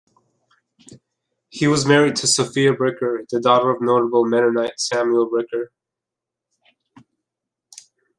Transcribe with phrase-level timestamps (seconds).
[1.49, 5.67] He was married to Sophia Bricker, the daughter of notable Mennonite Samuel Bricker.